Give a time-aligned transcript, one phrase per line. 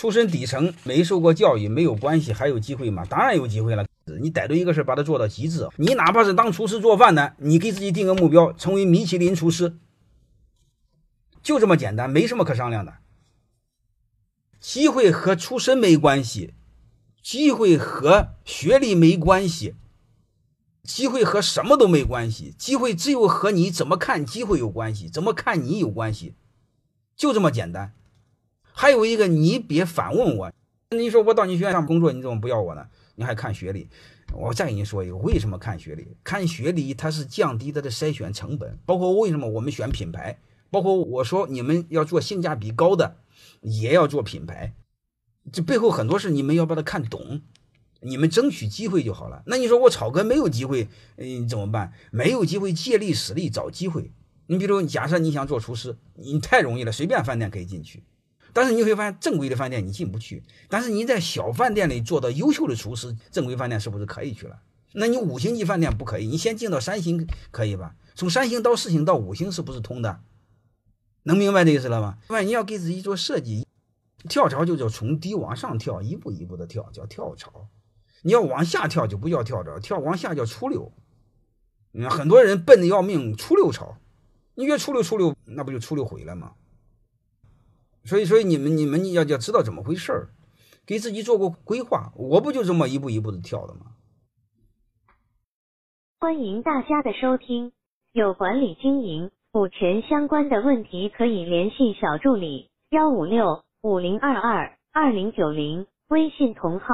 [0.00, 3.04] 出身底层，没受过教育，没有关系，还有机会吗？
[3.04, 3.84] 当然有机会了。
[4.18, 5.68] 你逮住一个事儿，把它做到极致。
[5.76, 9.76] 你哪怕是当厨师做饭呢，你给自己定个目标，成为米其林厨师，
[11.42, 12.94] 就这么简单，没什么可商量的。
[14.58, 16.54] 机会和出身没关系，
[17.22, 19.74] 机会和学历没关系，
[20.82, 22.54] 机会和什么都没关系。
[22.56, 26.32] 机会只有和你怎么看机会有关系，怎么看你有关系，
[27.14, 27.92] 就这么简单。
[28.80, 30.50] 还有一个，你别反问我。
[30.96, 32.86] 你说我到你学院上工作，你怎么不要我呢？
[33.14, 33.86] 你还看学历？
[34.32, 36.08] 我再给你说一个，为什么看学历？
[36.24, 38.78] 看学历，它是降低它的筛选成本。
[38.86, 40.38] 包括为什么我们选品牌，
[40.70, 43.16] 包括我说你们要做性价比高的，
[43.60, 44.72] 也要做品牌。
[45.52, 47.42] 这背后很多事你们要把它看懂，
[48.00, 49.42] 你们争取机会就好了。
[49.44, 51.92] 那你说我草根没有机会，嗯，怎么办？
[52.10, 54.10] 没有机会，借力使力找机会。
[54.46, 58.02] 你比如，假设你想做厨师，你太容易了，随便饭店可以进去。
[58.52, 60.42] 但是你会发现，正规的饭店你进不去。
[60.68, 64.60] 但是你在小饭店里做到优秀的厨师，正规饭店是不是可以去了？
[64.92, 67.94] 那你五星级饭店不可以，你先进到三星可以吧？
[68.14, 70.20] 从三星到四星到五星是不是通的？
[71.22, 72.18] 能明白这意思了吗？
[72.28, 73.66] 另外你要给自己做设计，
[74.28, 77.68] 跳槽就叫从低往上跳，一步一步的跳，叫跳槽。
[78.22, 80.92] 你要往下跳就不叫跳槽，跳往下叫出溜。
[81.92, 83.96] 你看很多人笨的要命，出溜槽，
[84.54, 86.52] 你越出溜出溜，那不就出溜毁了吗？
[88.04, 90.30] 所以，所以你们你们要要知道怎么回事儿，
[90.86, 92.12] 给自己做个规划。
[92.16, 93.92] 我不就这么一步一步的跳的吗？
[96.18, 97.72] 欢迎大家的收听，
[98.12, 106.86] 有管理经营、股权相关的问题可以联系小助理：幺五六五零二二二零九零，微信同号。